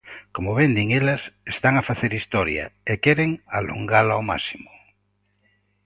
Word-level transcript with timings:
Como 0.35 0.49
ben 0.59 0.71
din 0.77 0.89
elas, 0.99 1.23
están 1.53 1.75
a 1.77 1.85
facer 1.89 2.11
historia 2.19 2.65
e 2.91 2.93
queren 3.03 3.31
alongala 3.57 4.13
ao 4.15 4.23
máximo. 4.31 4.71